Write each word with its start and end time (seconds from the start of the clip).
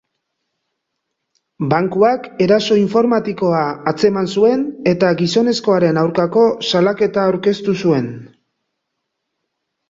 Bankuak 1.73 2.23
eraso 2.45 2.77
informatikoa 2.83 3.59
atzeman 3.91 4.31
zuen 4.37 4.63
eta 4.93 5.11
gizonezkoaren 5.21 6.01
aurkako 6.05 6.47
salaketa 6.73 7.27
aurkeztu 7.27 7.77
zuen. 7.85 8.11